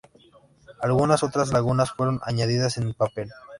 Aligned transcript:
Algunas 0.81 1.21
otras 1.21 1.53
lagunas 1.53 1.91
fueron 1.91 2.21
añadidas 2.25 2.77
en 2.77 2.95
papel. 2.95 3.29